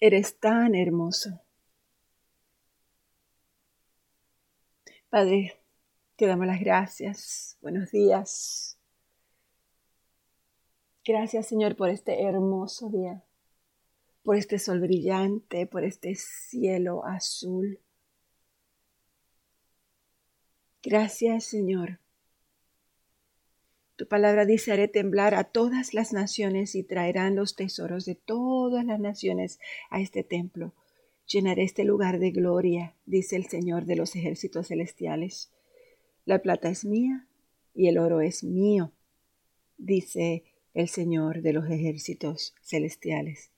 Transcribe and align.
Eres 0.00 0.38
tan 0.38 0.76
hermoso. 0.76 1.40
Padre, 5.08 5.58
te 6.14 6.26
damos 6.26 6.46
las 6.46 6.60
gracias. 6.60 7.58
Buenos 7.60 7.90
días. 7.90 8.78
Gracias, 11.04 11.46
Señor, 11.46 11.74
por 11.74 11.88
este 11.88 12.22
hermoso 12.22 12.90
día, 12.90 13.24
por 14.22 14.36
este 14.36 14.58
sol 14.58 14.80
brillante, 14.80 15.66
por 15.66 15.82
este 15.82 16.14
cielo 16.14 17.04
azul. 17.04 17.80
Gracias, 20.82 21.44
Señor. 21.44 21.98
Tu 23.98 24.06
palabra 24.06 24.46
dice, 24.46 24.70
haré 24.70 24.86
temblar 24.86 25.34
a 25.34 25.42
todas 25.42 25.92
las 25.92 26.12
naciones 26.12 26.76
y 26.76 26.84
traerán 26.84 27.34
los 27.34 27.56
tesoros 27.56 28.04
de 28.04 28.14
todas 28.14 28.84
las 28.84 29.00
naciones 29.00 29.58
a 29.90 30.00
este 30.00 30.22
templo. 30.22 30.72
Llenaré 31.26 31.64
este 31.64 31.82
lugar 31.82 32.20
de 32.20 32.30
gloria, 32.30 32.94
dice 33.06 33.34
el 33.34 33.46
Señor 33.46 33.86
de 33.86 33.96
los 33.96 34.14
ejércitos 34.14 34.68
celestiales. 34.68 35.50
La 36.24 36.38
plata 36.42 36.68
es 36.68 36.84
mía 36.84 37.26
y 37.74 37.88
el 37.88 37.98
oro 37.98 38.20
es 38.20 38.44
mío, 38.44 38.92
dice 39.78 40.44
el 40.74 40.88
Señor 40.88 41.42
de 41.42 41.54
los 41.54 41.68
ejércitos 41.68 42.54
celestiales. 42.62 43.50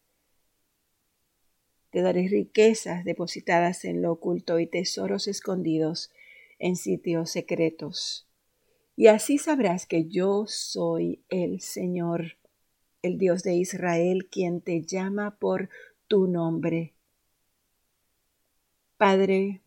Te 1.91 2.01
daré 2.01 2.29
riquezas 2.29 3.05
depositadas 3.05 3.85
en 3.85 4.01
lo 4.01 4.13
oculto 4.13 4.59
y 4.59 4.67
tesoros 4.67 5.29
escondidos 5.29 6.11
en 6.59 6.77
sitios 6.77 7.31
secretos. 7.31 8.30
Y 8.97 9.07
así 9.07 9.39
sabrás 9.39 9.87
que 9.87 10.07
yo 10.07 10.45
soy 10.47 11.25
el 11.29 11.61
Señor, 11.61 12.37
el 13.03 13.19
Dios 13.19 13.43
de 13.43 13.55
Israel, 13.55 14.29
quien 14.31 14.61
te 14.61 14.83
llama 14.83 15.37
por 15.39 15.71
tu 16.07 16.27
nombre. 16.27 16.95
Padre, 18.97 19.63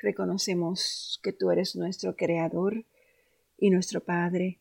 reconocemos 0.00 1.20
que 1.22 1.32
tú 1.32 1.50
eres 1.50 1.76
nuestro 1.76 2.16
Creador 2.16 2.84
y 3.58 3.70
nuestro 3.70 4.02
Padre. 4.02 4.60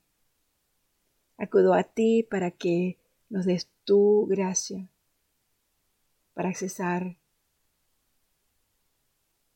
Acudo 1.37 1.73
a 1.73 1.83
ti 1.83 2.23
para 2.23 2.51
que 2.51 2.97
nos 3.29 3.45
des 3.45 3.69
tu 3.85 4.27
gracia 4.27 4.89
para 6.33 6.49
accesar 6.49 7.17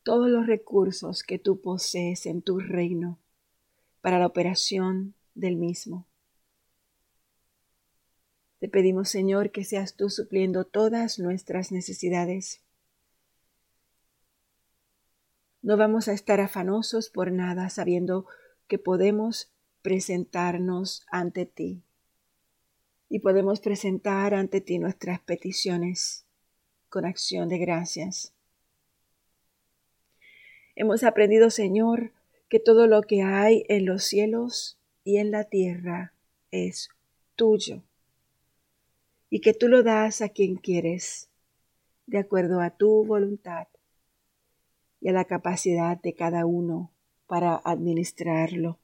todos 0.03 0.29
los 0.29 0.45
recursos 0.45 1.23
que 1.23 1.39
tú 1.39 1.61
posees 1.61 2.25
en 2.25 2.41
tu 2.41 2.59
reino 2.59 3.19
para 4.05 4.19
la 4.19 4.27
operación 4.27 5.15
del 5.33 5.55
mismo. 5.55 6.05
Te 8.59 8.69
pedimos, 8.69 9.09
Señor, 9.09 9.49
que 9.49 9.63
seas 9.63 9.95
tú 9.95 10.11
supliendo 10.11 10.63
todas 10.63 11.17
nuestras 11.17 11.71
necesidades. 11.71 12.61
No 15.63 15.75
vamos 15.75 16.07
a 16.07 16.13
estar 16.13 16.39
afanosos 16.39 17.09
por 17.09 17.31
nada, 17.31 17.67
sabiendo 17.71 18.27
que 18.67 18.77
podemos 18.77 19.51
presentarnos 19.81 21.03
ante 21.09 21.47
ti 21.47 21.81
y 23.09 23.21
podemos 23.21 23.59
presentar 23.59 24.35
ante 24.35 24.61
ti 24.61 24.77
nuestras 24.77 25.19
peticiones 25.21 26.27
con 26.89 27.05
acción 27.05 27.49
de 27.49 27.57
gracias. 27.57 28.35
Hemos 30.75 31.03
aprendido, 31.03 31.49
Señor, 31.49 32.11
que 32.49 32.59
todo 32.59 32.87
lo 32.87 33.01
que 33.01 33.23
hay 33.23 33.65
en 33.69 33.85
los 33.85 34.03
cielos 34.03 34.77
y 35.03 35.17
en 35.17 35.31
la 35.31 35.45
tierra 35.45 36.13
es 36.51 36.89
tuyo 37.35 37.83
y 39.29 39.41
que 39.41 39.53
tú 39.53 39.67
lo 39.67 39.83
das 39.83 40.21
a 40.21 40.29
quien 40.29 40.55
quieres, 40.55 41.29
de 42.07 42.19
acuerdo 42.19 42.61
a 42.61 42.69
tu 42.69 43.03
voluntad 43.05 43.67
y 45.01 45.09
a 45.09 45.11
la 45.11 45.25
capacidad 45.25 45.99
de 45.99 46.13
cada 46.13 46.45
uno 46.45 46.91
para 47.27 47.59
administrarlo. 47.63 48.79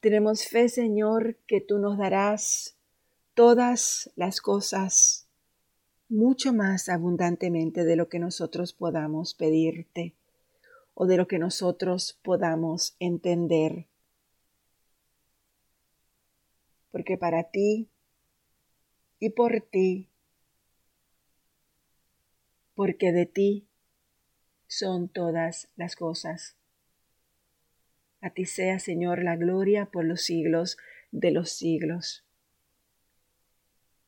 Tenemos 0.00 0.46
fe, 0.46 0.68
Señor, 0.68 1.36
que 1.46 1.60
tú 1.60 1.78
nos 1.78 1.98
darás 1.98 2.76
todas 3.34 4.10
las 4.14 4.40
cosas 4.40 5.26
mucho 6.08 6.52
más 6.52 6.88
abundantemente 6.88 7.84
de 7.84 7.96
lo 7.96 8.08
que 8.08 8.20
nosotros 8.20 8.72
podamos 8.72 9.34
pedirte 9.34 10.14
o 10.98 11.06
de 11.06 11.18
lo 11.18 11.28
que 11.28 11.38
nosotros 11.38 12.18
podamos 12.22 12.96
entender. 12.98 13.86
Porque 16.90 17.18
para 17.18 17.44
ti 17.44 17.90
y 19.18 19.28
por 19.30 19.60
ti, 19.60 20.08
porque 22.74 23.12
de 23.12 23.26
ti 23.26 23.68
son 24.68 25.10
todas 25.10 25.68
las 25.76 25.96
cosas. 25.96 26.56
A 28.22 28.30
ti 28.30 28.46
sea, 28.46 28.78
Señor, 28.78 29.22
la 29.22 29.36
gloria 29.36 29.90
por 29.92 30.06
los 30.06 30.22
siglos 30.22 30.78
de 31.10 31.30
los 31.30 31.50
siglos. 31.50 32.24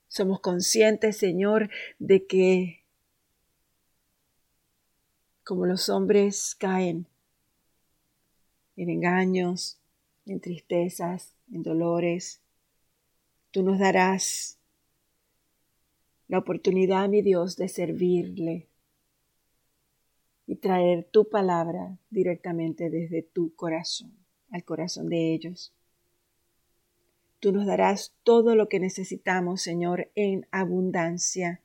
Somos 0.08 0.40
conscientes, 0.40 1.18
Señor, 1.18 1.68
de 1.98 2.26
que 2.26 2.77
como 5.48 5.64
los 5.64 5.88
hombres 5.88 6.54
caen 6.56 7.06
en 8.76 8.90
engaños, 8.90 9.80
en 10.26 10.40
tristezas, 10.40 11.32
en 11.50 11.62
dolores, 11.62 12.42
tú 13.50 13.62
nos 13.62 13.78
darás 13.78 14.58
la 16.26 16.36
oportunidad, 16.36 17.08
mi 17.08 17.22
Dios, 17.22 17.56
de 17.56 17.68
servirle 17.68 18.68
y 20.46 20.56
traer 20.56 21.08
tu 21.10 21.30
palabra 21.30 21.96
directamente 22.10 22.90
desde 22.90 23.22
tu 23.22 23.54
corazón 23.54 24.12
al 24.50 24.64
corazón 24.64 25.08
de 25.08 25.32
ellos. 25.32 25.72
Tú 27.40 27.52
nos 27.52 27.64
darás 27.64 28.12
todo 28.22 28.54
lo 28.54 28.68
que 28.68 28.80
necesitamos, 28.80 29.62
Señor, 29.62 30.10
en 30.14 30.46
abundancia. 30.50 31.62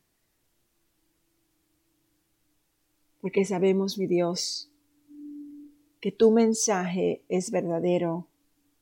Porque 3.23 3.45
sabemos, 3.45 3.97
mi 3.97 4.05
Dios, 4.05 4.69
que 6.01 6.11
tu 6.11 6.29
mensaje 6.29 7.23
es 7.29 7.51
verdadero 7.51 8.27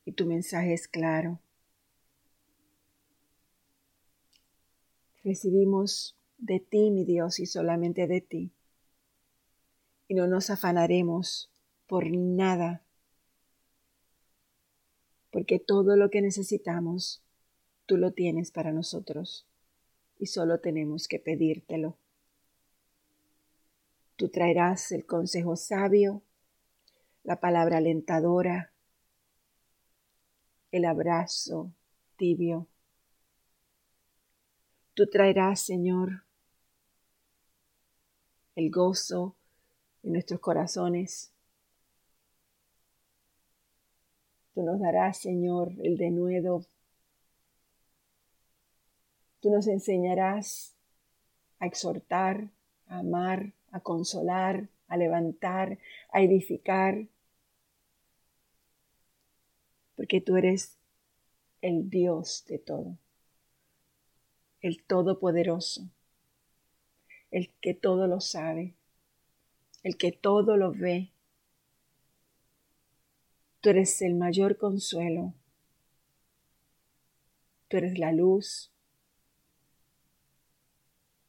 y 0.04 0.10
tu 0.10 0.26
mensaje 0.26 0.72
es 0.72 0.88
claro. 0.88 1.38
Recibimos 5.22 6.16
de 6.38 6.58
ti, 6.58 6.90
mi 6.90 7.04
Dios, 7.04 7.38
y 7.38 7.46
solamente 7.46 8.08
de 8.08 8.20
ti. 8.20 8.50
Y 10.08 10.14
no 10.14 10.26
nos 10.26 10.50
afanaremos 10.50 11.48
por 11.86 12.10
nada 12.10 12.82
porque 15.30 15.60
todo 15.60 15.94
lo 15.94 16.10
que 16.10 16.20
necesitamos, 16.20 17.22
tú 17.86 17.96
lo 17.96 18.10
tienes 18.10 18.50
para 18.50 18.72
nosotros 18.72 19.46
y 20.18 20.26
solo 20.26 20.58
tenemos 20.58 21.06
que 21.06 21.20
pedírtelo. 21.20 21.96
Tú 24.22 24.28
traerás 24.28 24.92
el 24.92 25.04
consejo 25.04 25.56
sabio, 25.56 26.22
la 27.24 27.40
palabra 27.40 27.78
alentadora, 27.78 28.72
el 30.70 30.84
abrazo 30.84 31.72
tibio. 32.16 32.68
Tú 34.94 35.08
traerás, 35.08 35.62
Señor, 35.62 36.22
el 38.54 38.70
gozo 38.70 39.34
en 40.04 40.12
nuestros 40.12 40.38
corazones, 40.38 41.32
Tú 44.54 44.62
nos 44.62 44.78
darás, 44.78 45.18
Señor, 45.18 45.72
el 45.82 45.96
denuedo. 45.96 46.64
Tú 49.40 49.50
nos 49.50 49.66
enseñarás 49.66 50.76
a 51.58 51.66
exhortar, 51.66 52.50
a 52.86 52.98
amar, 53.00 53.52
a 53.72 53.80
consolar, 53.80 54.68
a 54.86 54.96
levantar, 54.96 55.78
a 56.12 56.22
edificar. 56.22 57.08
Porque 59.96 60.20
tú 60.20 60.36
eres 60.36 60.78
el 61.60 61.90
Dios 61.90 62.44
de 62.46 62.58
todo, 62.58 62.96
el 64.60 64.84
Todopoderoso, 64.84 65.90
el 67.32 67.50
que 67.60 67.74
todo 67.74 68.06
lo 68.06 68.20
sabe, 68.20 68.74
el 69.82 69.96
que 69.96 70.12
todo 70.12 70.56
lo 70.56 70.72
ve, 70.72 71.12
Tú 73.62 73.70
eres 73.70 74.02
el 74.02 74.16
mayor 74.16 74.58
consuelo. 74.58 75.34
Tú 77.68 77.76
eres 77.76 77.96
la 77.96 78.10
luz, 78.10 78.72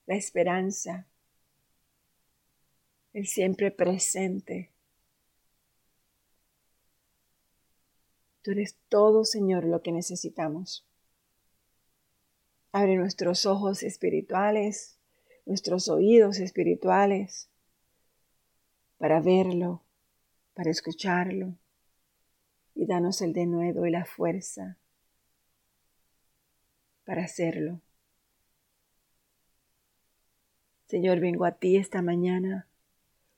la 0.07 0.15
esperanza, 0.15 1.05
el 3.13 3.27
siempre 3.27 3.71
presente. 3.71 4.71
Tú 8.41 8.51
eres 8.51 8.77
todo, 8.89 9.23
Señor, 9.23 9.63
lo 9.63 9.81
que 9.81 9.91
necesitamos. 9.91 10.85
Abre 12.71 12.97
nuestros 12.97 13.45
ojos 13.45 13.83
espirituales, 13.83 14.97
nuestros 15.45 15.87
oídos 15.87 16.39
espirituales, 16.39 17.49
para 18.97 19.21
verlo, 19.21 19.83
para 20.53 20.71
escucharlo, 20.71 21.55
y 22.75 22.85
danos 22.87 23.21
el 23.21 23.33
denuedo 23.33 23.85
y 23.85 23.91
la 23.91 24.05
fuerza 24.05 24.77
para 27.05 27.23
hacerlo. 27.23 27.81
Señor, 30.87 31.19
vengo 31.19 31.45
a 31.45 31.53
ti 31.53 31.77
esta 31.77 32.01
mañana 32.01 32.67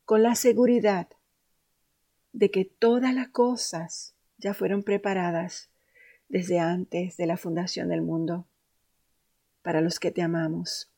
con 0.05 0.23
la 0.23 0.35
seguridad 0.35 1.09
de 2.31 2.51
que 2.51 2.65
todas 2.65 3.13
las 3.13 3.29
cosas 3.29 4.15
ya 4.37 4.53
fueron 4.53 4.83
preparadas 4.83 5.69
desde 6.29 6.59
antes 6.59 7.17
de 7.17 7.27
la 7.27 7.37
fundación 7.37 7.89
del 7.89 8.01
mundo 8.01 8.47
para 9.61 9.81
los 9.81 9.99
que 9.99 10.11
te 10.11 10.21
amamos. 10.21 10.91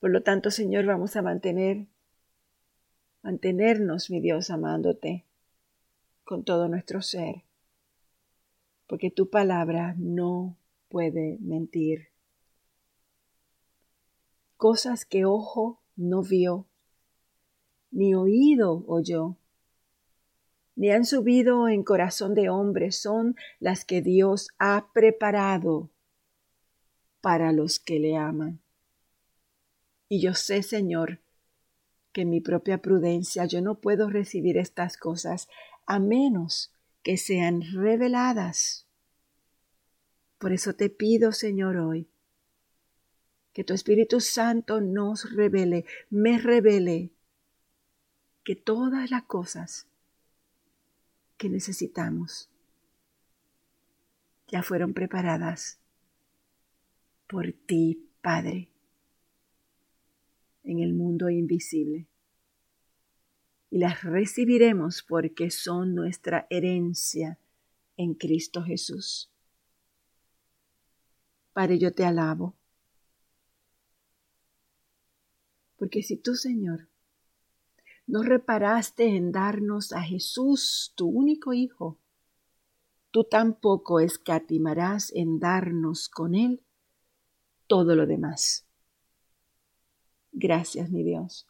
Por 0.00 0.10
lo 0.10 0.22
tanto, 0.22 0.50
Señor, 0.50 0.86
vamos 0.86 1.14
a 1.16 1.22
mantener, 1.22 1.86
mantenernos, 3.22 4.10
mi 4.10 4.20
Dios, 4.20 4.50
amándote 4.50 5.26
con 6.24 6.44
todo 6.44 6.68
nuestro 6.68 7.02
ser, 7.02 7.42
porque 8.86 9.10
tu 9.10 9.30
palabra 9.30 9.94
no 9.98 10.56
puede 10.88 11.38
mentir. 11.40 12.08
Cosas 14.56 15.04
que 15.04 15.24
ojo 15.24 15.82
no 15.96 16.22
vio, 16.22 16.69
ni 17.90 18.14
oído 18.14 18.84
oyó, 18.86 19.36
ni 20.76 20.90
han 20.90 21.04
subido 21.04 21.68
en 21.68 21.82
corazón 21.82 22.34
de 22.34 22.48
hombre, 22.48 22.92
son 22.92 23.36
las 23.58 23.84
que 23.84 24.00
Dios 24.00 24.48
ha 24.58 24.90
preparado 24.92 25.90
para 27.20 27.52
los 27.52 27.78
que 27.78 27.98
le 27.98 28.16
aman. 28.16 28.60
Y 30.08 30.20
yo 30.20 30.34
sé, 30.34 30.62
Señor, 30.62 31.20
que 32.12 32.24
mi 32.24 32.40
propia 32.40 32.78
prudencia 32.78 33.44
yo 33.44 33.60
no 33.60 33.80
puedo 33.80 34.08
recibir 34.08 34.56
estas 34.56 34.96
cosas 34.96 35.48
a 35.86 35.98
menos 35.98 36.72
que 37.02 37.16
sean 37.16 37.62
reveladas. 37.72 38.86
Por 40.38 40.52
eso 40.52 40.74
te 40.74 40.88
pido, 40.88 41.32
Señor, 41.32 41.76
hoy, 41.76 42.08
que 43.52 43.64
tu 43.64 43.74
Espíritu 43.74 44.20
Santo 44.20 44.80
nos 44.80 45.34
revele, 45.34 45.84
me 46.08 46.38
revele, 46.38 47.10
que 48.44 48.56
todas 48.56 49.10
las 49.10 49.24
cosas 49.24 49.86
que 51.36 51.48
necesitamos 51.48 52.48
ya 54.48 54.62
fueron 54.62 54.94
preparadas 54.94 55.78
por 57.26 57.52
ti, 57.52 58.10
Padre, 58.20 58.68
en 60.64 60.80
el 60.80 60.92
mundo 60.92 61.30
invisible. 61.30 62.06
Y 63.70 63.78
las 63.78 64.02
recibiremos 64.02 65.02
porque 65.02 65.50
son 65.50 65.94
nuestra 65.94 66.46
herencia 66.50 67.38
en 67.96 68.14
Cristo 68.14 68.62
Jesús. 68.64 69.30
Padre, 71.52 71.78
yo 71.78 71.94
te 71.94 72.04
alabo. 72.04 72.56
Porque 75.76 76.02
si 76.02 76.16
tú, 76.16 76.34
Señor, 76.34 76.89
no 78.10 78.24
reparaste 78.24 79.16
en 79.16 79.30
darnos 79.30 79.92
a 79.92 80.02
Jesús, 80.02 80.92
tu 80.96 81.06
único 81.06 81.52
Hijo, 81.52 81.96
tú 83.12 83.22
tampoco 83.22 84.00
escatimarás 84.00 85.12
en 85.14 85.38
darnos 85.38 86.08
con 86.08 86.34
Él 86.34 86.60
todo 87.68 87.94
lo 87.94 88.06
demás. 88.06 88.66
Gracias, 90.32 90.90
mi 90.90 91.04
Dios. 91.04 91.46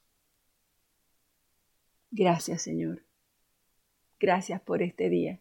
Gracias, 2.10 2.60
Señor. 2.60 3.04
Gracias 4.18 4.60
por 4.60 4.82
este 4.82 5.08
día. 5.08 5.40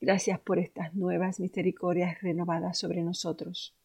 Gracias 0.00 0.40
por 0.40 0.58
estas 0.58 0.92
nuevas 0.94 1.38
misericordias 1.38 2.20
renovadas 2.20 2.78
sobre 2.78 3.02
nosotros. 3.02 3.76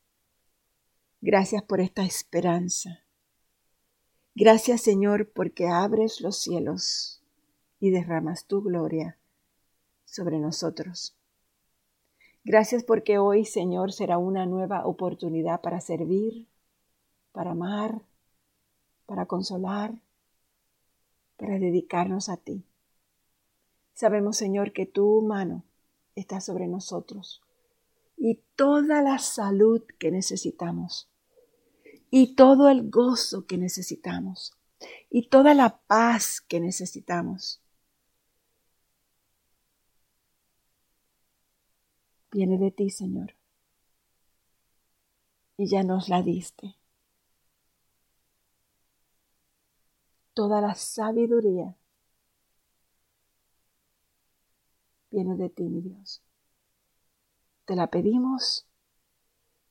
Gracias 1.21 1.61
por 1.61 1.81
esta 1.81 2.03
esperanza. 2.03 3.03
Gracias, 4.39 4.79
Señor, 4.79 5.29
porque 5.29 5.67
abres 5.67 6.21
los 6.21 6.37
cielos 6.37 7.21
y 7.81 7.89
derramas 7.89 8.45
tu 8.45 8.61
gloria 8.61 9.17
sobre 10.05 10.39
nosotros. 10.39 11.13
Gracias 12.45 12.85
porque 12.85 13.17
hoy, 13.17 13.43
Señor, 13.43 13.91
será 13.91 14.17
una 14.17 14.45
nueva 14.45 14.85
oportunidad 14.85 15.59
para 15.59 15.81
servir, 15.81 16.47
para 17.33 17.51
amar, 17.51 18.01
para 19.05 19.25
consolar, 19.25 20.01
para 21.35 21.59
dedicarnos 21.59 22.29
a 22.29 22.37
ti. 22.37 22.63
Sabemos, 23.93 24.37
Señor, 24.37 24.71
que 24.71 24.85
tu 24.85 25.21
mano 25.21 25.65
está 26.15 26.39
sobre 26.39 26.67
nosotros 26.67 27.41
y 28.15 28.39
toda 28.55 29.01
la 29.01 29.19
salud 29.19 29.83
que 29.99 30.11
necesitamos 30.11 31.08
y 32.11 32.35
todo 32.35 32.69
el 32.69 32.89
gozo 32.89 33.45
que 33.45 33.57
necesitamos 33.57 34.53
y 35.09 35.29
toda 35.29 35.53
la 35.53 35.77
paz 35.77 36.41
que 36.41 36.59
necesitamos 36.59 37.61
viene 42.31 42.57
de 42.57 42.71
ti, 42.71 42.89
Señor. 42.89 43.35
Y 45.57 45.67
ya 45.67 45.83
nos 45.83 46.09
la 46.09 46.21
diste. 46.21 46.75
Toda 50.33 50.61
la 50.61 50.73
sabiduría 50.75 51.75
viene 55.11 55.35
de 55.35 55.49
ti, 55.49 55.63
mi 55.63 55.81
Dios. 55.81 56.21
Te 57.65 57.75
la 57.75 57.87
pedimos 57.87 58.68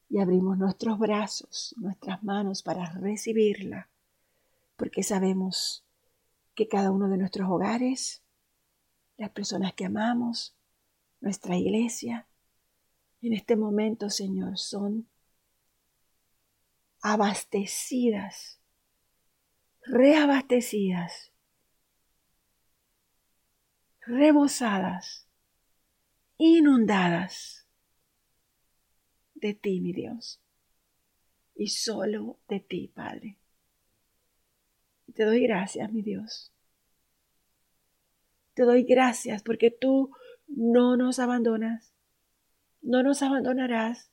y 0.09 0.19
abrimos 0.21 0.57
nuestros 0.57 0.99
brazos, 0.99 1.75
nuestras 1.79 2.23
manos 2.23 2.63
para 2.63 2.91
recibirla, 2.93 3.91
porque 4.77 5.03
sabemos 5.03 5.85
que 6.55 6.69
cada 6.69 6.91
uno 6.91 7.09
de 7.09 7.19
nuestros 7.19 7.49
hogares, 7.51 8.23
las 9.17 9.31
personas 9.31 9.75
que 9.75 9.85
amamos, 9.85 10.57
nuestra 11.21 11.57
iglesia, 11.57 12.27
en 13.21 13.33
este 13.33 13.57
momento, 13.57 14.11
Señor, 14.11 14.59
son 14.59 15.09
abastecidas, 17.03 18.61
reabastecidas, 19.83 21.33
rebosadas, 24.01 25.29
inundadas 26.39 27.58
de 29.41 29.55
ti, 29.55 29.81
mi 29.81 29.93
Dios, 29.93 30.41
y 31.55 31.69
solo 31.69 32.39
de 32.49 32.61
ti, 32.61 32.93
Padre. 32.95 33.39
te 35.15 35.25
doy 35.25 35.43
gracias, 35.43 35.93
mi 35.93 36.03
Dios. 36.03 36.53
Te 38.55 38.65
doy 38.65 38.83
gracias 38.83 39.43
porque 39.43 39.71
tú 39.71 40.11
no 40.47 40.97
nos 40.97 41.19
abandonas 41.19 41.93
no 42.83 43.03
nos 43.03 43.23
abandonarás. 43.23 44.11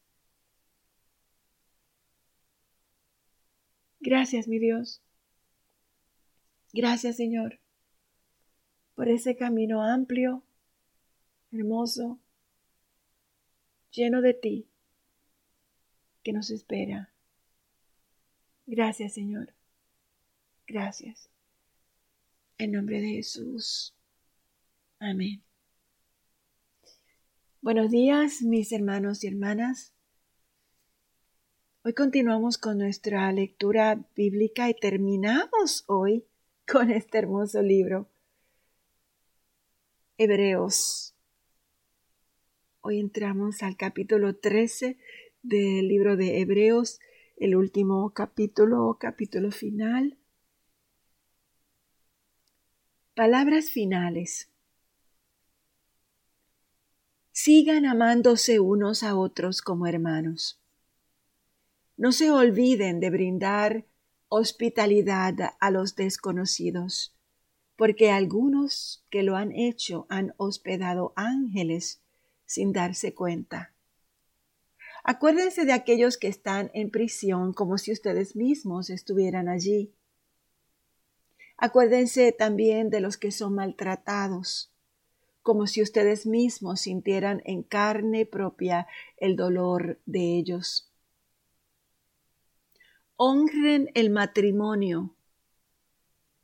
Gracias, 4.00 4.48
mi 4.48 4.60
Dios. 4.60 5.01
Gracias, 6.74 7.15
Señor, 7.15 7.60
por 8.96 9.08
ese 9.08 9.36
camino 9.38 9.82
amplio, 9.82 10.44
hermoso, 11.51 12.20
lleno 13.91 14.22
de 14.22 14.34
ti, 14.34 14.67
que 16.25 16.34
nos 16.34 16.50
espera. 16.50 17.13
Gracias, 18.65 19.13
Señor. 19.13 19.53
Gracias. 20.65 21.29
En 22.58 22.72
nombre 22.72 23.00
de 23.00 23.10
Jesús. 23.10 23.96
Amén. 24.98 25.44
Buenos 27.62 27.91
días, 27.91 28.41
mis 28.41 28.72
hermanos 28.72 29.24
y 29.24 29.27
hermanas. 29.27 29.94
Hoy 31.84 31.94
continuamos 31.94 32.58
con 32.58 32.79
nuestra 32.79 33.32
lectura 33.32 34.03
bíblica 34.15 34.67
y 34.67 34.74
terminamos 34.74 35.84
hoy 35.86 36.25
con 36.67 36.89
este 36.89 37.20
hermoso 37.20 37.62
libro, 37.62 38.10
Hebreos. 40.17 41.13
Hoy 42.82 43.00
entramos 43.00 43.62
al 43.62 43.77
capítulo 43.77 44.36
13 44.36 44.98
del 45.48 45.88
libro 45.88 46.18
de 46.18 46.40
Hebreos, 46.42 47.00
el 47.38 47.56
último 47.56 48.12
capítulo, 48.14 48.98
capítulo 49.00 49.52
final. 49.52 50.18
Palabras 53.14 53.70
finales 53.70 54.50
sigan 57.32 57.86
amándose 57.86 58.60
unos 58.60 59.04
a 59.04 59.16
otros 59.16 59.62
como 59.62 59.86
hermanos. 59.86 60.60
No 61.96 62.12
se 62.12 62.32
olviden 62.32 63.00
de 63.00 63.10
brindar 63.12 63.86
hospitalidad 64.30 65.36
a 65.60 65.70
los 65.70 65.96
desconocidos, 65.96 67.16
porque 67.75 68.10
algunos 68.10 69.06
que 69.12 69.22
lo 69.22 69.36
han 69.36 69.52
hecho 69.52 70.08
han 70.10 70.34
hospedado 70.38 71.14
ángeles 71.16 72.02
sin 72.46 72.74
darse 72.74 73.14
cuenta. 73.14 73.75
Acuérdense 75.07 75.65
de 75.65 75.74
aquellos 75.74 76.17
que 76.17 76.27
están 76.27 76.71
en 76.74 76.89
prisión 76.89 77.53
como 77.53 77.77
si 77.77 77.91
ustedes 77.91 78.35
mismos 78.35 78.89
estuvieran 78.89 79.47
allí. 79.47 79.93
Acuérdense 81.57 82.31
también 82.31 82.89
de 82.89 83.01
los 83.01 83.15
que 83.15 83.31
son 83.31 83.53
maltratados, 83.53 84.74
como 85.43 85.67
si 85.67 85.83
ustedes 85.83 86.25
mismos 86.25 86.81
sintieran 86.81 87.43
en 87.45 87.62
carne 87.62 88.25
propia 88.25 88.88
el 89.17 89.35
dolor 89.35 90.00
de 90.07 90.39
ellos. 90.39 90.91
Honren 93.15 93.91
el 93.93 94.09
matrimonio 94.09 95.15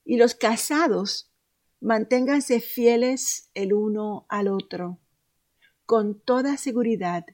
y 0.05 0.17
los 0.17 0.35
casados 0.35 1.31
manténganse 1.79 2.59
fieles 2.61 3.49
el 3.55 3.73
uno 3.73 4.27
al 4.29 4.49
otro, 4.49 4.99
con 5.87 6.19
toda 6.19 6.57
seguridad. 6.57 7.25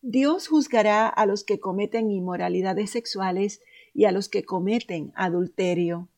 Dios 0.00 0.48
juzgará 0.48 1.08
a 1.08 1.26
los 1.26 1.44
que 1.44 1.58
cometen 1.58 2.10
inmoralidades 2.10 2.90
sexuales 2.90 3.60
y 3.92 4.04
a 4.04 4.12
los 4.12 4.28
que 4.28 4.44
cometen 4.44 5.12
adulterio. 5.16 6.08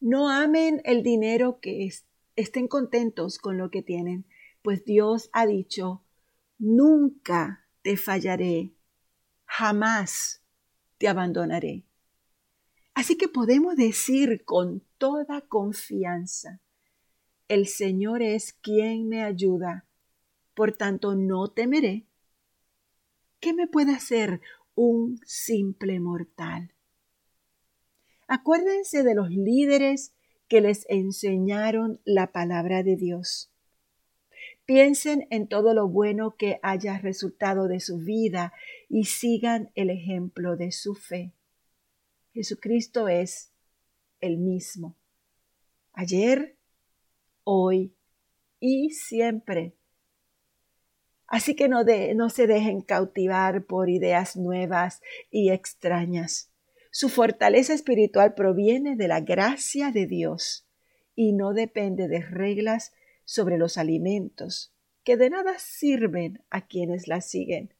No 0.00 0.28
amen 0.28 0.82
el 0.84 1.04
dinero 1.04 1.60
que 1.60 1.88
estén 2.34 2.66
contentos 2.66 3.38
con 3.38 3.56
lo 3.56 3.70
que 3.70 3.82
tienen, 3.82 4.26
pues 4.62 4.84
Dios 4.84 5.30
ha 5.32 5.46
dicho, 5.46 6.02
nunca 6.58 7.66
te 7.82 7.96
fallaré, 7.96 8.72
jamás 9.44 10.42
te 10.98 11.06
abandonaré. 11.06 11.84
Así 12.94 13.16
que 13.16 13.28
podemos 13.28 13.76
decir 13.76 14.44
con 14.44 14.82
toda 14.98 15.42
confianza, 15.42 16.60
el 17.48 17.66
Señor 17.66 18.22
es 18.22 18.52
quien 18.52 19.08
me 19.08 19.22
ayuda, 19.22 19.86
por 20.54 20.72
tanto 20.76 21.14
no 21.14 21.48
temeré. 21.48 22.06
¿Qué 23.40 23.52
me 23.52 23.66
puede 23.66 23.94
hacer 23.94 24.40
un 24.74 25.20
simple 25.24 26.00
mortal? 26.00 26.72
Acuérdense 28.28 29.02
de 29.02 29.14
los 29.14 29.30
líderes 29.30 30.14
que 30.48 30.60
les 30.60 30.86
enseñaron 30.88 32.00
la 32.04 32.32
palabra 32.32 32.82
de 32.82 32.96
Dios. 32.96 33.50
Piensen 34.64 35.26
en 35.30 35.48
todo 35.48 35.74
lo 35.74 35.88
bueno 35.88 36.36
que 36.36 36.60
haya 36.62 36.98
resultado 36.98 37.68
de 37.68 37.80
su 37.80 37.98
vida 37.98 38.52
y 38.88 39.04
sigan 39.04 39.70
el 39.74 39.90
ejemplo 39.90 40.56
de 40.56 40.72
su 40.72 40.94
fe. 40.94 41.32
Jesucristo 42.32 43.08
es 43.08 43.52
el 44.20 44.38
mismo. 44.38 44.96
Ayer, 45.92 46.56
hoy 47.44 47.94
y 48.60 48.90
siempre. 48.90 49.74
Así 51.32 51.56
que 51.56 51.66
no, 51.66 52.28
se 52.28 52.46
dejen 52.46 52.82
cautivar 52.82 53.64
por 53.64 53.88
ideas 53.88 54.36
nuevas 54.36 55.00
y 55.30 55.48
extrañas. 55.48 56.50
Su 56.90 57.08
fortaleza 57.08 57.72
espiritual 57.72 58.34
proviene 58.34 58.96
de 58.96 59.08
la 59.08 59.20
gracia 59.20 59.92
de 59.92 60.06
Dios 60.06 60.66
y 61.14 61.32
no 61.32 61.54
depende 61.54 62.06
de 62.06 62.20
reglas 62.20 62.92
sobre 63.24 63.56
los 63.56 63.78
alimentos 63.78 64.74
que 65.04 65.16
de 65.16 65.30
nada 65.30 65.58
sirven 65.58 66.42
a 66.50 66.66
quienes 66.66 67.08
la 67.08 67.22
siguen. 67.22 67.72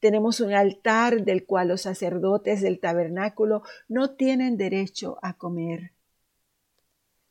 Tenemos 0.00 0.40
un 0.40 0.52
altar 0.52 1.24
del 1.24 1.46
cual 1.46 1.68
los 1.68 1.82
sacerdotes 1.82 2.62
del 2.62 2.80
tabernáculo 2.80 3.62
no 3.86 4.16
tienen 4.16 4.56
derecho 4.56 5.20
a 5.22 5.34
comer. 5.34 5.92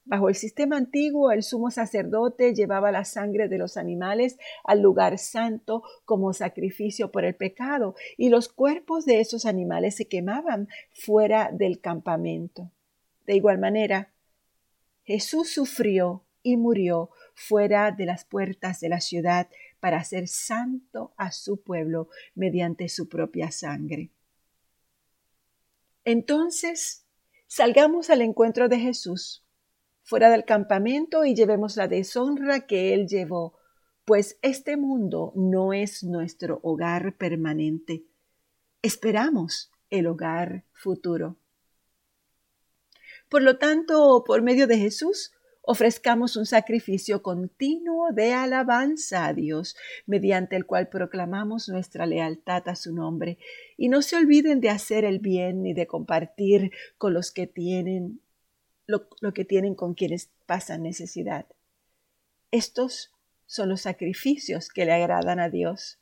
Bajo 0.10 0.28
el 0.28 0.34
sistema 0.34 0.76
antiguo, 0.76 1.32
el 1.32 1.44
sumo 1.44 1.70
sacerdote 1.70 2.56
llevaba 2.56 2.92
la 2.92 3.06
sangre 3.06 3.48
de 3.48 3.60
los 3.60 3.78
animales 3.78 4.40
al 4.64 4.82
lugar 4.82 5.20
santo 5.20 5.84
como 6.04 6.34
sacrificio 6.34 7.12
por 7.12 7.26
el 7.26 7.36
pecado, 7.36 7.94
y 8.18 8.30
los 8.30 8.50
cuerpos 8.50 9.06
de 9.06 9.20
esos 9.20 9.46
animales 9.46 9.96
se 9.96 10.08
quemaban 10.08 10.68
fuera 10.90 11.52
del 11.54 11.80
campamento. 11.80 12.72
De 13.28 13.36
igual 13.36 13.60
manera, 13.60 14.12
Jesús 15.04 15.52
sufrió 15.52 16.24
y 16.42 16.58
murió 16.58 17.12
fuera 17.36 17.92
de 17.92 18.08
las 18.08 18.26
puertas 18.26 18.80
de 18.80 18.90
la 18.90 19.02
ciudad 19.02 19.48
para 19.80 19.98
hacer 19.98 20.28
santo 20.28 21.14
a 21.18 21.32
su 21.32 21.62
pueblo 21.62 22.10
mediante 22.34 22.90
su 22.90 23.10
propia 23.10 23.52
sangre. 23.52 24.10
Entonces, 26.04 27.06
salgamos 27.46 28.10
al 28.10 28.24
encuentro 28.24 28.70
de 28.70 28.80
Jesús 28.80 29.44
fuera 30.10 30.32
del 30.32 30.44
campamento 30.44 31.24
y 31.24 31.36
llevemos 31.36 31.78
la 31.78 31.88
deshonra 31.88 32.66
que 32.66 32.96
Él 32.96 33.08
llevó, 33.08 33.60
pues 34.06 34.40
este 34.42 34.76
mundo 34.76 35.32
no 35.36 35.72
es 35.72 36.04
nuestro 36.04 36.60
hogar 36.64 37.16
permanente. 37.16 38.06
Esperamos 38.82 39.72
el 39.92 40.08
hogar 40.08 40.64
futuro. 40.74 41.38
Por 43.30 43.44
lo 43.44 43.60
tanto, 43.60 44.24
por 44.26 44.42
medio 44.42 44.66
de 44.66 44.80
Jesús, 44.80 45.32
ofrezcamos 45.62 46.38
un 46.38 46.48
sacrificio 46.48 47.22
continuo 47.22 48.12
de 48.12 48.34
alabanza 48.34 49.28
a 49.28 49.34
Dios, 49.36 49.76
mediante 50.08 50.56
el 50.56 50.66
cual 50.66 50.90
proclamamos 50.90 51.70
nuestra 51.70 52.08
lealtad 52.08 52.68
a 52.68 52.76
su 52.76 52.96
nombre. 52.96 53.38
Y 53.78 53.90
no 53.90 54.02
se 54.02 54.16
olviden 54.16 54.60
de 54.60 54.72
hacer 54.72 55.06
el 55.06 55.20
bien 55.20 55.62
ni 55.62 55.76
de 55.76 55.86
compartir 55.86 56.72
con 56.98 57.14
los 57.14 57.32
que 57.32 57.46
tienen 57.46 58.22
lo, 58.90 59.34
que 59.34 59.46
tienen 59.46 59.76
con 59.76 59.94
quienes 59.94 60.32
pasan 60.48 60.82
necesidad. 60.82 61.46
Estos 62.50 63.12
son 63.46 63.70
los 63.70 63.82
sacrificios 63.82 64.70
que 64.70 64.86
le 64.86 64.94
agradan 64.94 65.40
a 65.40 65.50
Dios. 65.50 66.00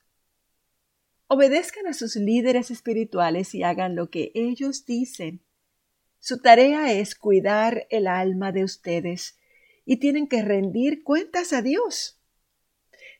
Obedezcan 1.27 1.87
a 1.87 1.93
sus 1.93 2.15
líderes 2.15 2.71
espirituales 2.71 3.53
y 3.53 3.63
hagan 3.63 3.95
lo 3.95 4.09
que 4.09 4.31
ellos 4.33 4.85
dicen. 4.85 5.41
Su 6.19 6.41
tarea 6.41 6.93
es 6.93 7.15
cuidar 7.15 7.87
el 7.89 8.07
alma 8.07 8.53
de 8.53 8.63
ustedes 8.63 9.37
y 9.83 9.97
tienen 9.97 10.27
que 10.27 10.41
rendir 10.41 11.03
cuentas 11.03 11.51
a 11.51 11.61
Dios. 11.61 12.21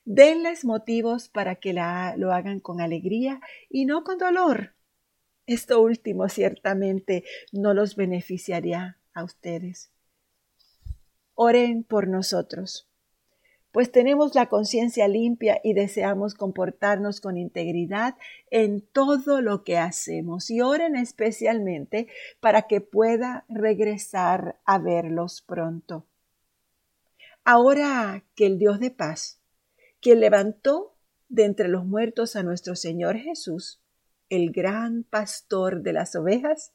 Denles 0.05 0.63
motivos 0.63 1.27
para 1.27 1.55
que 1.55 1.73
la, 1.73 2.15
lo 2.15 2.31
hagan 2.31 2.61
con 2.61 2.79
alegría 2.79 3.41
y 3.69 3.83
no 3.83 4.05
con 4.05 4.17
dolor. 4.17 4.75
Esto 5.45 5.81
último 5.81 6.29
ciertamente 6.29 7.25
no 7.51 7.73
los 7.73 7.97
beneficiaría 7.97 8.96
a 9.17 9.23
ustedes. 9.23 9.91
Oren 11.33 11.83
por 11.83 12.07
nosotros, 12.07 12.87
pues 13.71 13.91
tenemos 13.91 14.33
la 14.35 14.47
conciencia 14.47 15.07
limpia 15.07 15.59
y 15.63 15.73
deseamos 15.73 16.35
comportarnos 16.35 17.19
con 17.19 17.37
integridad 17.37 18.15
en 18.49 18.81
todo 18.81 19.41
lo 19.41 19.63
que 19.63 19.77
hacemos. 19.77 20.49
Y 20.49 20.61
oren 20.61 20.95
especialmente 20.95 22.07
para 22.39 22.63
que 22.63 22.81
pueda 22.81 23.45
regresar 23.49 24.59
a 24.65 24.79
verlos 24.79 25.41
pronto. 25.41 26.05
Ahora 27.43 28.23
que 28.35 28.45
el 28.45 28.59
Dios 28.59 28.79
de 28.79 28.91
paz, 28.91 29.41
quien 29.99 30.19
levantó 30.19 30.95
de 31.29 31.45
entre 31.45 31.67
los 31.67 31.85
muertos 31.85 32.35
a 32.35 32.43
nuestro 32.43 32.75
Señor 32.75 33.17
Jesús, 33.17 33.81
el 34.29 34.51
gran 34.51 35.03
pastor 35.03 35.81
de 35.81 35.93
las 35.93 36.15
ovejas, 36.15 36.71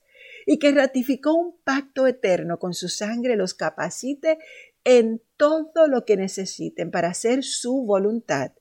y 0.47 0.59
que 0.59 0.73
ratificó 0.73 1.35
un 1.35 1.57
pacto 1.65 2.07
eterno 2.07 2.59
con 2.59 2.75
su 2.75 2.89
sangre, 2.89 3.37
los 3.37 3.55
capacite 3.55 4.39
en 4.85 5.23
todo 5.37 5.87
lo 5.89 6.05
que 6.05 6.17
necesiten 6.17 6.91
para 6.91 7.09
hacer 7.09 7.45
su 7.45 7.85
voluntad, 7.85 8.53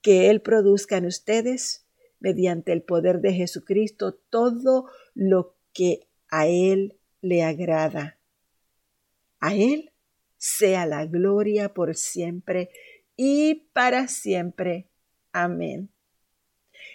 que 0.00 0.30
Él 0.30 0.40
produzca 0.40 0.96
en 0.96 1.06
ustedes, 1.06 1.86
mediante 2.20 2.72
el 2.72 2.82
poder 2.82 3.20
de 3.20 3.34
Jesucristo, 3.34 4.14
todo 4.30 4.88
lo 5.14 5.56
que 5.72 6.08
a 6.28 6.46
Él 6.46 6.98
le 7.20 7.42
agrada. 7.42 8.18
A 9.40 9.54
Él 9.54 9.92
sea 10.38 10.86
la 10.86 11.04
gloria 11.06 11.74
por 11.74 11.94
siempre 11.94 12.70
y 13.16 13.66
para 13.72 14.08
siempre. 14.08 14.88
Amén. 15.32 15.90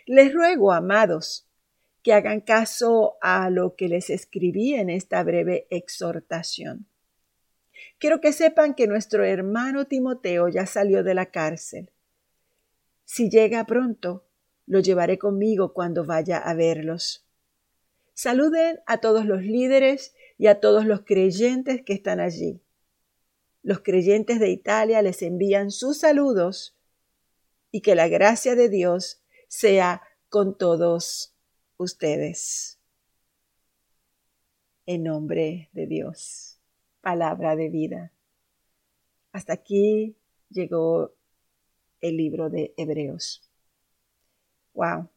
Les 0.06 0.34
ruego, 0.34 0.72
amados, 0.72 1.48
que 2.04 2.14
hagan 2.14 2.42
caso 2.42 3.18
a 3.22 3.50
lo 3.50 3.76
que 3.76 3.88
les 3.88 4.10
escribí 4.10 4.74
en 4.74 4.90
esta 4.90 5.24
breve 5.24 5.68
exhortación. 5.70 6.88
Quiero 8.00 8.22
que 8.22 8.34
sepan 8.34 8.74
que 8.74 8.88
nuestro 8.88 9.24
hermano 9.24 9.86
Timoteo 9.86 10.48
ya 10.50 10.66
salió 10.66 11.04
de 11.04 11.14
la 11.14 11.28
cárcel. 11.28 11.92
Si 13.06 13.30
llega 13.30 13.66
pronto, 13.66 14.26
lo 14.66 14.80
llevaré 14.80 15.20
conmigo 15.20 15.74
cuando 15.74 16.06
vaya 16.06 16.38
a 16.38 16.54
verlos. 16.54 17.26
Saluden 18.14 18.80
a 18.86 18.98
todos 18.98 19.26
los 19.26 19.42
líderes 19.42 20.16
y 20.38 20.48
a 20.48 20.60
todos 20.60 20.86
los 20.86 21.02
creyentes 21.02 21.84
que 21.84 21.94
están 21.94 22.20
allí. 22.20 22.62
Los 23.64 23.82
creyentes 23.82 24.40
de 24.40 24.50
Italia 24.50 25.02
les 25.02 25.22
envían 25.22 25.70
sus 25.72 26.00
saludos 26.00 26.76
y 27.70 27.82
que 27.82 27.96
la 27.96 28.08
gracia 28.08 28.56
de 28.56 28.70
Dios 28.70 29.22
sea 29.48 30.02
con 30.30 30.58
todos 30.58 31.36
ustedes. 31.82 32.80
En 34.86 35.04
nombre 35.04 35.70
de 35.74 35.88
Dios, 35.88 36.60
palabra 37.02 37.56
de 37.56 37.70
vida. 37.70 38.12
Hasta 39.32 39.54
aquí 39.54 40.18
llegó 40.50 41.14
el 42.02 42.18
libro 42.18 42.50
de 42.50 42.74
Hebreos. 42.78 43.50
Wow. 44.74 45.10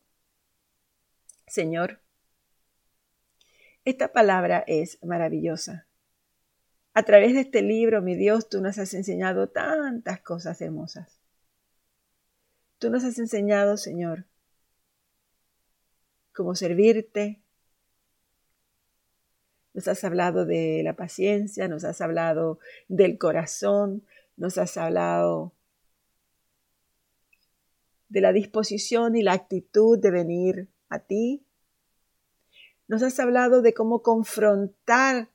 Señor, 1.47 2.01
esta 3.85 4.13
palabra 4.13 4.65
es 4.67 5.03
maravillosa. 5.03 5.87
A 6.95 7.03
través 7.03 7.35
de 7.35 7.41
este 7.41 7.63
libro, 7.63 8.03
mi 8.03 8.15
Dios, 8.15 8.49
tú 8.49 8.61
nos 8.61 8.79
has 8.79 8.95
enseñado 8.95 9.49
tantas 9.49 10.21
cosas 10.21 10.61
hermosas. 10.61 11.21
Tú 12.79 12.91
nos 12.91 13.05
has 13.05 13.19
enseñado, 13.19 13.77
Señor, 13.77 14.27
cómo 16.35 16.55
servirte. 16.55 17.41
Nos 19.73 19.89
has 19.89 20.05
hablado 20.05 20.45
de 20.45 20.83
la 20.85 20.95
paciencia, 20.95 21.67
nos 21.69 21.85
has 21.85 22.01
hablado 22.01 22.59
del 22.89 23.19
corazón, 23.19 24.05
nos 24.37 24.59
has 24.59 24.77
hablado 24.77 25.55
de 28.09 28.21
la 28.21 28.33
disposición 28.33 29.17
y 29.17 29.23
la 29.23 29.33
actitud 29.33 29.99
de 29.99 30.11
venir 30.11 30.69
a 30.89 31.01
ti. 31.01 31.47
Nos 32.87 33.03
has 33.03 33.19
hablado 33.19 33.63
de 33.63 33.73
cómo 33.73 34.03
confrontar 34.03 35.31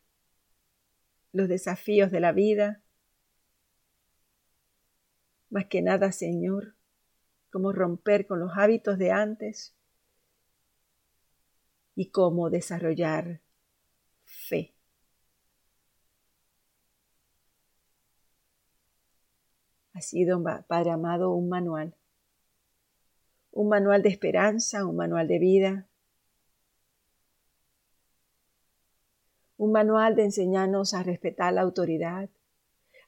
los 1.31 1.49
desafíos 1.49 2.11
de 2.11 2.19
la 2.19 2.31
vida. 2.31 2.81
Más 5.49 5.65
que 5.65 5.81
nada, 5.81 6.11
Señor, 6.11 6.75
cómo 7.51 7.73
romper 7.73 8.27
con 8.27 8.39
los 8.39 8.51
hábitos 8.55 8.97
de 8.97 9.11
antes 9.11 9.75
y 11.99 12.11
cómo 12.11 12.49
desarrollar 12.49 13.41
fe. 14.23 14.73
Ha 19.91 19.99
sido, 19.99 20.41
Padre 20.65 20.91
amado, 20.91 21.33
un 21.33 21.49
manual, 21.49 21.93
un 23.51 23.67
manual 23.67 24.01
de 24.01 24.07
esperanza, 24.07 24.85
un 24.85 24.95
manual 24.95 25.27
de 25.27 25.39
vida, 25.39 25.89
un 29.57 29.73
manual 29.73 30.15
de 30.15 30.23
enseñarnos 30.23 30.93
a 30.93 31.03
respetar 31.03 31.51
la 31.51 31.63
autoridad, 31.63 32.29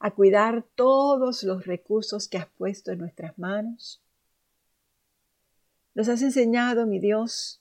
a 0.01 0.11
cuidar 0.11 0.65
todos 0.75 1.43
los 1.43 1.65
recursos 1.65 2.27
que 2.27 2.39
has 2.39 2.47
puesto 2.47 2.91
en 2.91 2.99
nuestras 2.99 3.39
manos. 3.39 4.03
Nos 5.93 6.09
has 6.09 6.21
enseñado, 6.21 6.85
mi 6.85 6.99
Dios, 6.99 7.60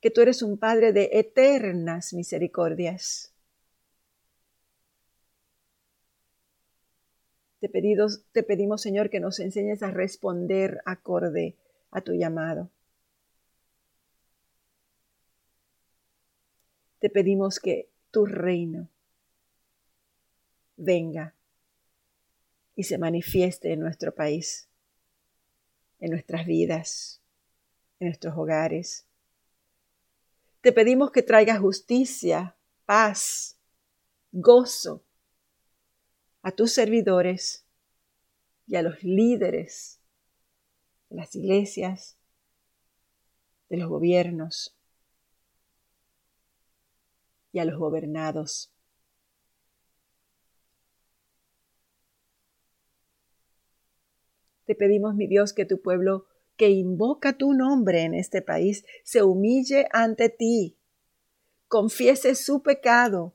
que 0.00 0.10
tú 0.10 0.20
eres 0.20 0.42
un 0.42 0.58
Padre 0.58 0.92
de 0.92 1.10
eternas 1.12 2.12
misericordias. 2.12 3.32
Te, 7.60 7.68
pedimos, 7.68 8.82
Señor, 8.82 9.10
que 9.10 9.18
nos 9.18 9.40
enseñes 9.40 9.82
a 9.82 9.90
responder 9.90 10.80
acorde 10.84 11.56
a 11.90 12.00
tu 12.00 12.12
llamado. 12.14 12.70
te 16.98 17.10
pedimos 17.10 17.60
que 17.60 17.88
tu 18.10 18.26
reino 18.26 18.88
venga 20.76 21.34
y 22.74 22.84
se 22.84 22.98
manifieste 22.98 23.72
en 23.72 23.80
nuestro 23.80 24.14
país, 24.14 24.68
en 26.00 26.10
nuestras 26.10 26.46
vidas, 26.46 27.20
en 28.00 28.08
nuestros 28.08 28.36
hogares. 28.36 29.07
Te 30.68 30.74
pedimos 30.74 31.12
que 31.12 31.22
traiga 31.22 31.58
justicia, 31.58 32.54
paz, 32.84 33.58
gozo 34.32 35.02
a 36.42 36.52
tus 36.52 36.74
servidores 36.74 37.64
y 38.66 38.76
a 38.76 38.82
los 38.82 39.02
líderes 39.02 39.98
de 41.08 41.16
las 41.16 41.34
iglesias, 41.34 42.18
de 43.70 43.78
los 43.78 43.88
gobiernos, 43.88 44.76
y 47.50 47.60
a 47.60 47.64
los 47.64 47.78
gobernados. 47.78 48.70
Te 54.66 54.74
pedimos, 54.74 55.14
mi 55.14 55.26
Dios, 55.26 55.54
que 55.54 55.64
tu 55.64 55.80
pueblo 55.80 56.26
que 56.58 56.68
invoca 56.68 57.38
tu 57.38 57.54
nombre 57.54 58.02
en 58.02 58.12
este 58.12 58.42
país 58.42 58.84
se 59.04 59.22
humille 59.22 59.86
ante 59.92 60.28
ti, 60.28 60.76
confiese 61.68 62.34
su 62.34 62.62
pecado, 62.62 63.32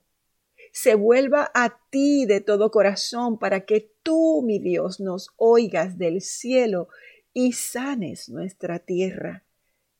se 0.74 0.96
vuelva 0.96 1.50
a 1.56 1.80
ti 1.90 2.26
de 2.26 2.42
todo 2.42 2.70
corazón 2.70 3.40
para 3.40 3.66
que 3.66 3.92
tú, 4.04 4.44
mi 4.46 4.60
Dios, 4.60 5.00
nos 5.00 5.30
oigas 5.38 5.98
del 5.98 6.22
cielo 6.22 6.90
y 7.32 7.54
sanes 7.54 8.28
nuestra 8.28 8.80
tierra 8.80 9.44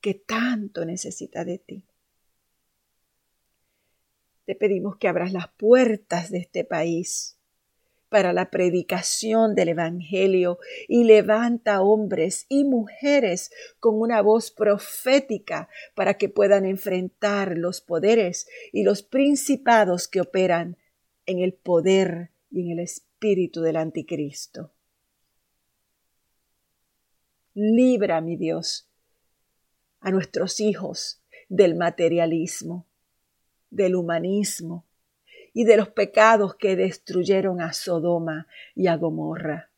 que 0.02 0.14
tanto 0.14 0.84
necesita 0.84 1.44
de 1.44 1.58
ti. 1.58 1.84
Te 4.44 4.54
pedimos 4.54 4.98
que 4.98 5.08
abras 5.08 5.32
las 5.32 5.48
puertas 5.48 6.30
de 6.30 6.38
este 6.38 6.64
país 6.64 7.38
para 8.14 8.32
la 8.32 8.48
predicación 8.48 9.56
del 9.56 9.70
Evangelio 9.70 10.60
y 10.86 11.02
levanta 11.02 11.82
hombres 11.82 12.46
y 12.48 12.62
mujeres 12.62 13.50
con 13.80 14.00
una 14.00 14.22
voz 14.22 14.52
profética 14.52 15.68
para 15.96 16.14
que 16.14 16.28
puedan 16.28 16.64
enfrentar 16.64 17.58
los 17.58 17.80
poderes 17.80 18.46
y 18.72 18.84
los 18.84 19.02
principados 19.02 20.06
que 20.06 20.20
operan 20.20 20.76
en 21.26 21.40
el 21.40 21.54
poder 21.54 22.30
y 22.52 22.60
en 22.60 22.78
el 22.78 22.84
espíritu 22.84 23.62
del 23.62 23.78
anticristo. 23.78 24.70
Libra, 27.52 28.20
mi 28.20 28.36
Dios, 28.36 28.88
a 29.98 30.12
nuestros 30.12 30.60
hijos 30.60 31.20
del 31.48 31.74
materialismo 31.74 32.86
del 33.70 33.96
humanismo 33.96 34.86
y 35.54 35.64
de 35.64 35.76
los 35.78 35.88
pecados 35.88 36.56
que 36.56 36.76
destruyeron 36.76 37.62
a 37.62 37.72
Sodoma 37.72 38.48
y 38.74 38.88
a 38.88 38.96
Gomorra. 38.96 39.70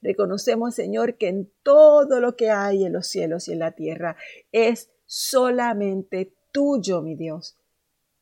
Reconocemos, 0.00 0.74
Señor, 0.74 1.16
que 1.16 1.28
en 1.28 1.52
todo 1.62 2.20
lo 2.20 2.36
que 2.36 2.50
hay 2.50 2.84
en 2.84 2.92
los 2.92 3.08
cielos 3.08 3.48
y 3.48 3.52
en 3.52 3.58
la 3.58 3.72
tierra 3.72 4.16
es 4.52 4.90
solamente 5.04 6.32
tuyo, 6.52 7.02
mi 7.02 7.16
Dios. 7.16 7.56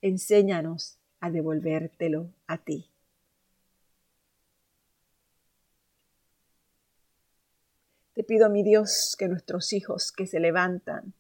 Enséñanos 0.03 0.99
a 1.21 1.31
devolvértelo 1.31 2.33
a 2.47 2.59
ti. 2.59 2.91
Te 8.15 8.25
pido, 8.25 8.51
mi 8.51 8.63
Dios, 8.63 9.15
que 9.19 9.29
nuestros 9.29 9.73
hijos 9.73 10.11
que 10.13 10.27
se 10.27 10.41
levantan 10.41 11.15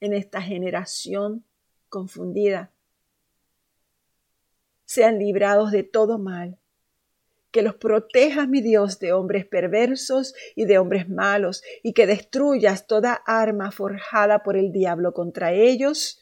en 0.00 0.12
esta 0.12 0.40
generación 0.40 1.44
confundida. 1.88 2.70
Sean 4.84 5.18
librados 5.18 5.70
de 5.70 5.82
todo 5.82 6.18
mal. 6.18 6.58
Que 7.50 7.62
los 7.62 7.76
protejas, 7.76 8.46
mi 8.48 8.60
Dios, 8.60 8.98
de 8.98 9.12
hombres 9.12 9.46
perversos 9.46 10.34
y 10.54 10.66
de 10.66 10.78
hombres 10.78 11.08
malos, 11.08 11.62
y 11.82 11.94
que 11.94 12.06
destruyas 12.06 12.86
toda 12.86 13.14
arma 13.26 13.70
forjada 13.70 14.42
por 14.42 14.56
el 14.56 14.70
diablo 14.70 15.14
contra 15.14 15.52
ellos 15.52 16.20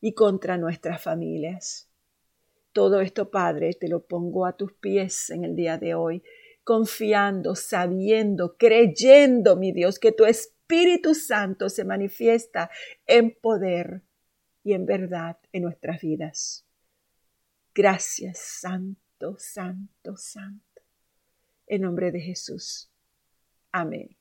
y 0.00 0.14
contra 0.14 0.56
nuestras 0.56 1.02
familias. 1.02 1.88
Todo 2.72 3.00
esto, 3.00 3.30
Padre, 3.30 3.74
te 3.74 3.88
lo 3.88 4.06
pongo 4.06 4.46
a 4.46 4.56
tus 4.56 4.72
pies 4.72 5.30
en 5.30 5.44
el 5.44 5.56
día 5.56 5.78
de 5.78 5.94
hoy, 5.94 6.22
confiando, 6.64 7.54
sabiendo, 7.54 8.56
creyendo, 8.56 9.56
mi 9.56 9.72
Dios, 9.72 9.98
que 9.98 10.12
tu 10.12 10.24
Espíritu 10.62 11.14
Santo 11.14 11.68
se 11.68 11.84
manifiesta 11.84 12.70
en 13.06 13.34
poder 13.34 14.02
y 14.64 14.72
en 14.72 14.86
verdad 14.86 15.36
en 15.52 15.64
nuestras 15.64 16.00
vidas. 16.00 16.64
Gracias, 17.74 18.38
Santo, 18.38 19.36
Santo, 19.38 20.16
Santo. 20.16 20.82
En 21.66 21.82
nombre 21.82 22.12
de 22.12 22.20
Jesús. 22.20 22.90
Amén. 23.72 24.16